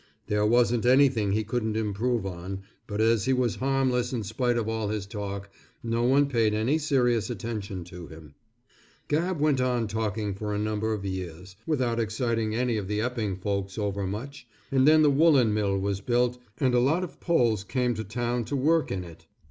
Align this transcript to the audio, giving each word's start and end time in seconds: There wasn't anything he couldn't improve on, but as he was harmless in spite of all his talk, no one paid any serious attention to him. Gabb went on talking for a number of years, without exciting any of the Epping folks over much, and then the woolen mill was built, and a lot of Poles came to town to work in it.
There 0.25 0.47
wasn't 0.47 0.83
anything 0.87 1.33
he 1.33 1.43
couldn't 1.43 1.77
improve 1.77 2.25
on, 2.25 2.63
but 2.87 2.99
as 2.99 3.25
he 3.25 3.33
was 3.33 3.57
harmless 3.57 4.11
in 4.11 4.23
spite 4.23 4.57
of 4.57 4.67
all 4.67 4.87
his 4.87 5.05
talk, 5.05 5.51
no 5.83 6.01
one 6.03 6.25
paid 6.25 6.55
any 6.55 6.79
serious 6.79 7.29
attention 7.29 7.83
to 7.83 8.07
him. 8.07 8.33
Gabb 9.09 9.37
went 9.39 9.61
on 9.61 9.87
talking 9.87 10.33
for 10.33 10.55
a 10.55 10.57
number 10.57 10.91
of 10.93 11.05
years, 11.05 11.55
without 11.67 11.99
exciting 11.99 12.55
any 12.55 12.77
of 12.77 12.87
the 12.87 12.99
Epping 12.99 13.35
folks 13.35 13.77
over 13.77 14.07
much, 14.07 14.47
and 14.71 14.87
then 14.87 15.03
the 15.03 15.11
woolen 15.11 15.53
mill 15.53 15.77
was 15.77 16.01
built, 16.01 16.39
and 16.57 16.73
a 16.73 16.79
lot 16.79 17.03
of 17.03 17.19
Poles 17.19 17.63
came 17.63 17.93
to 17.93 18.03
town 18.03 18.43
to 18.45 18.55
work 18.55 18.89
in 18.91 19.03
it. 19.03 19.27